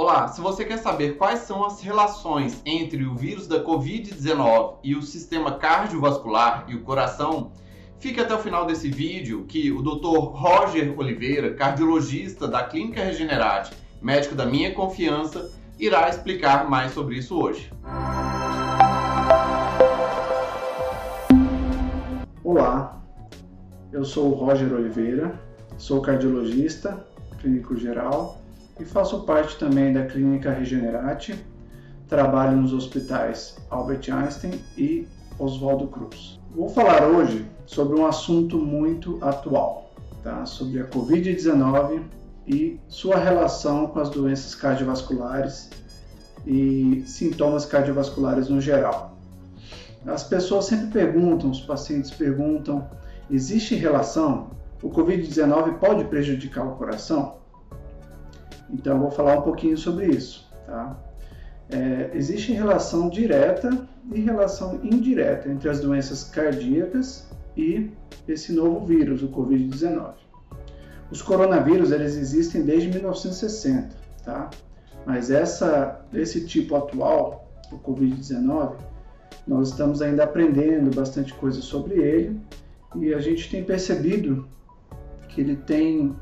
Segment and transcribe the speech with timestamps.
[0.00, 4.94] Olá, se você quer saber quais são as relações entre o vírus da Covid-19 e
[4.94, 7.50] o sistema cardiovascular e o coração,
[7.98, 10.18] fique até o final desse vídeo que o Dr.
[10.36, 15.50] Roger Oliveira, cardiologista da Clínica Regenerate, médico da minha confiança,
[15.80, 17.68] irá explicar mais sobre isso hoje.
[22.44, 23.02] Olá,
[23.92, 25.42] eu sou o Roger Oliveira,
[25.76, 27.04] sou cardiologista,
[27.40, 28.37] clínico geral
[28.78, 31.44] e faço parte também da Clínica Regenerate.
[32.08, 35.06] Trabalho nos hospitais Albert Einstein e
[35.38, 36.40] Oswaldo Cruz.
[36.54, 39.92] Vou falar hoje sobre um assunto muito atual,
[40.22, 40.46] tá?
[40.46, 42.02] sobre a Covid-19
[42.46, 45.68] e sua relação com as doenças cardiovasculares
[46.46, 49.18] e sintomas cardiovasculares no geral.
[50.06, 52.88] As pessoas sempre perguntam, os pacientes perguntam,
[53.30, 54.50] existe relação?
[54.82, 57.36] O Covid-19 pode prejudicar o coração?
[58.70, 60.48] Então vou falar um pouquinho sobre isso.
[60.66, 60.96] Tá?
[61.70, 67.90] É, existe relação direta e relação indireta entre as doenças cardíacas e
[68.26, 70.12] esse novo vírus, o Covid-19.
[71.10, 74.50] Os coronavírus eles existem desde 1960, tá?
[75.06, 78.76] Mas essa, esse tipo atual, o Covid-19,
[79.46, 82.38] nós estamos ainda aprendendo bastante coisa sobre ele
[82.94, 84.46] e a gente tem percebido
[85.28, 86.14] que ele tem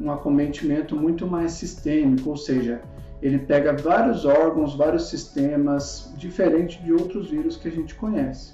[0.00, 2.82] um acometimento muito mais sistêmico, ou seja,
[3.22, 8.52] ele pega vários órgãos, vários sistemas, diferente de outros vírus que a gente conhece.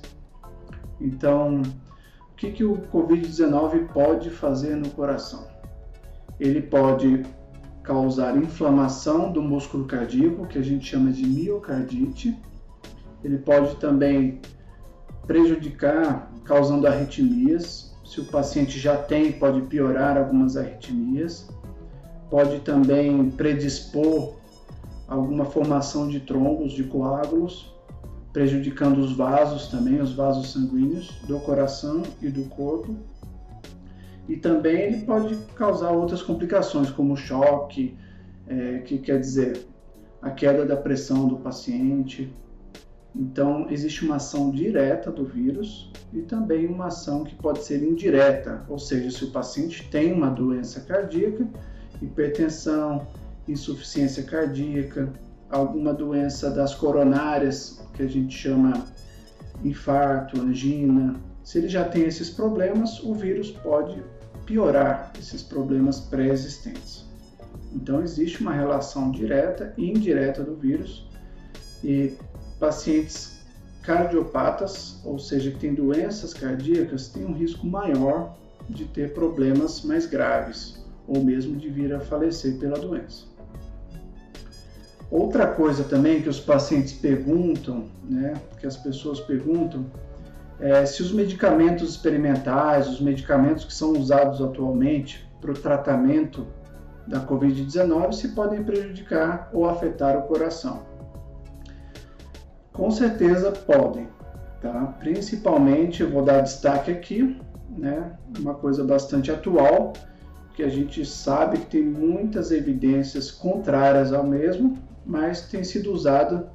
[1.01, 1.63] Então,
[2.33, 5.49] o que, que o Covid-19 pode fazer no coração?
[6.39, 7.23] Ele pode
[7.83, 12.39] causar inflamação do músculo cardíaco, que a gente chama de miocardite.
[13.25, 14.41] Ele pode também
[15.27, 21.48] prejudicar, causando arritmias, se o paciente já tem, pode piorar algumas arritmias,
[22.28, 24.34] pode também predispor
[25.06, 27.72] alguma formação de trombos, de coágulos,
[28.33, 32.97] prejudicando os vasos também, os vasos sanguíneos do coração e do corpo.
[34.28, 37.97] E também ele pode causar outras complicações, como choque,
[38.49, 39.65] é, que quer dizer
[40.20, 42.34] a queda da pressão do paciente,
[43.15, 48.65] então, existe uma ação direta do vírus e também uma ação que pode ser indireta,
[48.69, 51.47] ou seja, se o paciente tem uma doença cardíaca,
[52.00, 53.06] hipertensão,
[53.49, 55.12] insuficiência cardíaca,
[55.50, 58.84] alguma doença das coronárias, que a gente chama
[59.65, 64.00] infarto, angina, se ele já tem esses problemas, o vírus pode
[64.47, 67.04] piorar esses problemas pré-existentes.
[67.75, 71.09] Então, existe uma relação direta e indireta do vírus
[71.82, 72.15] e
[72.60, 73.41] pacientes
[73.82, 78.37] cardiopatas, ou seja, que têm doenças cardíacas, têm um risco maior
[78.69, 83.25] de ter problemas mais graves ou mesmo de vir a falecer pela doença.
[85.10, 89.87] Outra coisa também que os pacientes perguntam, né, que as pessoas perguntam,
[90.60, 96.47] é se os medicamentos experimentais, os medicamentos que são usados atualmente para o tratamento
[97.09, 100.90] da Covid-19, se podem prejudicar ou afetar o coração.
[102.72, 104.08] Com certeza podem,
[104.60, 104.94] tá?
[104.98, 107.36] Principalmente, eu vou dar destaque aqui,
[107.69, 108.12] né?
[108.38, 109.92] Uma coisa bastante atual,
[110.54, 116.48] que a gente sabe que tem muitas evidências contrárias ao mesmo, mas tem sido usado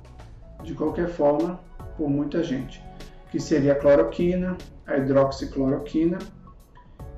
[0.63, 1.59] de qualquer forma
[1.97, 2.83] por muita gente,
[3.31, 6.19] que seria a cloroquina, a hidroxicloroquina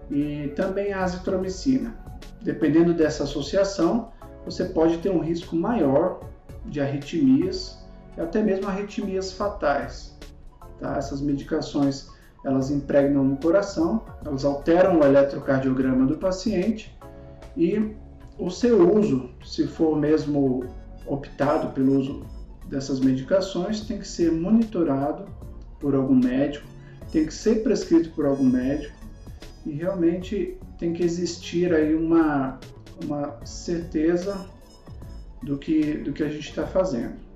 [0.10, 1.96] e também a azitromicina.
[2.42, 4.12] Dependendo dessa associação,
[4.46, 6.22] você pode ter um risco maior
[6.66, 7.86] de arritmias
[8.18, 10.18] e até mesmo arritmias fatais.
[10.80, 10.98] Tá?
[10.98, 12.10] Essas medicações
[12.44, 16.96] elas impregnam no coração, elas alteram o eletrocardiograma do paciente
[17.56, 17.96] e
[18.38, 20.64] o seu uso, se for mesmo
[21.06, 22.26] optado pelo uso
[22.68, 25.26] dessas medicações, tem que ser monitorado
[25.80, 26.66] por algum médico,
[27.12, 28.96] tem que ser prescrito por algum médico
[29.66, 32.60] e realmente tem que existir aí uma,
[33.04, 34.46] uma certeza
[35.42, 37.27] do que, do que a gente está fazendo.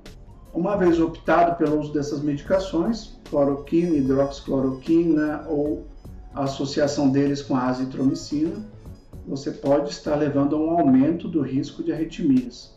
[0.53, 5.85] Uma vez optado pelo uso dessas medicações, cloroquina, hidroxicloroquina ou
[6.33, 8.65] a associação deles com a azitromicina,
[9.25, 12.75] você pode estar levando a um aumento do risco de arritmias.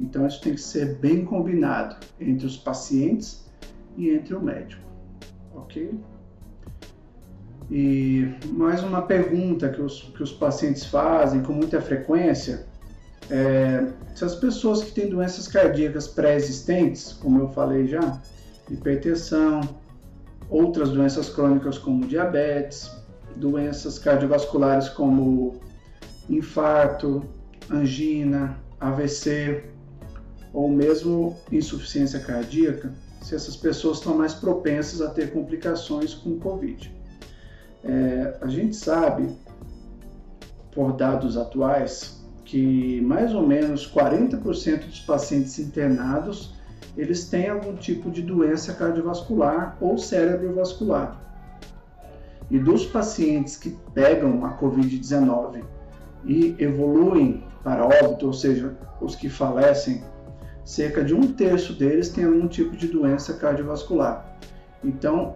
[0.00, 3.44] Então isso tem que ser bem combinado entre os pacientes
[3.96, 4.82] e entre o médico,
[5.54, 5.94] ok?
[7.70, 12.66] E mais uma pergunta que os, que os pacientes fazem com muita frequência
[13.30, 18.20] é, se as pessoas que têm doenças cardíacas pré-existentes, como eu falei já,
[18.70, 19.60] hipertensão,
[20.48, 22.90] outras doenças crônicas como diabetes,
[23.36, 25.60] doenças cardiovasculares como
[26.28, 27.24] infarto,
[27.70, 29.64] angina, AVC,
[30.52, 36.94] ou mesmo insuficiência cardíaca, se essas pessoas estão mais propensas a ter complicações com Covid.
[37.84, 39.28] É, a gente sabe,
[40.72, 46.54] por dados atuais, que mais ou menos 40% dos pacientes internados
[46.96, 51.20] eles têm algum tipo de doença cardiovascular ou cerebrovascular.
[52.50, 55.62] E dos pacientes que pegam a Covid-19
[56.24, 60.02] e evoluem para óbito, ou seja, os que falecem,
[60.64, 64.38] cerca de um terço deles tem algum tipo de doença cardiovascular.
[64.82, 65.34] Então,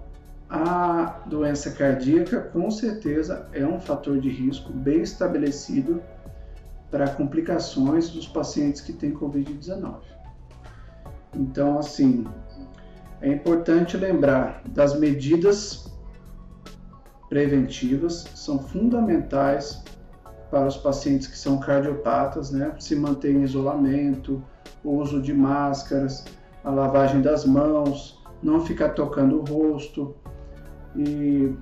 [0.48, 6.00] a doença cardíaca com certeza é um fator de risco bem estabelecido
[6.90, 10.00] para complicações dos pacientes que têm Covid-19.
[11.34, 12.26] Então, assim,
[13.20, 15.90] é importante lembrar das medidas
[17.28, 19.84] preventivas, são fundamentais
[20.50, 22.74] para os pacientes que são cardiopatas, né?
[22.80, 24.42] Se manter em isolamento,
[24.82, 26.24] o uso de máscaras,
[26.64, 30.16] a lavagem das mãos, não ficar tocando o rosto
[30.96, 31.54] e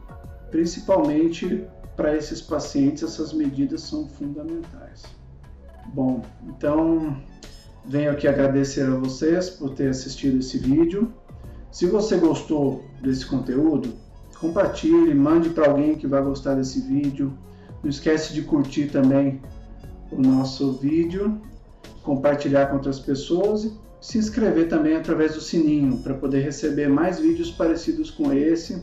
[0.51, 1.67] principalmente
[1.97, 5.03] para esses pacientes essas medidas são fundamentais.
[5.95, 7.17] Bom, então
[7.85, 11.13] venho aqui agradecer a vocês por ter assistido esse vídeo.
[11.71, 13.93] Se você gostou desse conteúdo,
[14.39, 17.33] compartilhe, mande para alguém que vai gostar desse vídeo.
[17.83, 19.41] Não esquece de curtir também
[20.11, 21.41] o nosso vídeo
[22.09, 27.19] compartilhar com outras pessoas e se inscrever também através do sininho para poder receber mais
[27.21, 28.83] vídeos parecidos com esse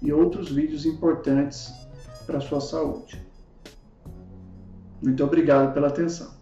[0.00, 1.72] e outros vídeos importantes
[2.26, 3.20] para a sua saúde.
[5.02, 6.39] Muito obrigado pela atenção.